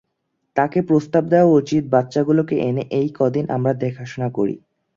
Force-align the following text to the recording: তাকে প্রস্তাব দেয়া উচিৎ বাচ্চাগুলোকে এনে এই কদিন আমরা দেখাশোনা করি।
তাকে 0.55 0.79
প্রস্তাব 0.87 1.23
দেয়া 1.31 1.47
উচিৎ 1.53 1.83
বাচ্চাগুলোকে 1.87 2.55
এনে 2.61 2.83
এই 2.91 3.07
কদিন 3.19 3.45
আমরা 3.55 3.71
দেখাশোনা 3.83 4.27
করি। 4.29 4.55